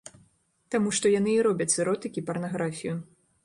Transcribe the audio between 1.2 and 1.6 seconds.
і